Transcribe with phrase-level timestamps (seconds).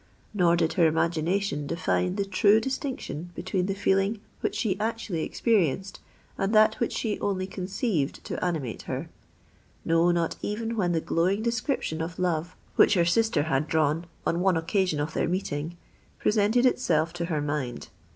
[0.33, 5.99] Nor did her imagination define the true distinction between the feeling which she actually experienced,
[6.39, 12.01] and that which she only conceived to animate her,—no, not even when the glowing description
[12.01, 15.77] of love which her sister had drawn on one occasion of their meeting,
[16.17, 17.89] presented itself to her mind.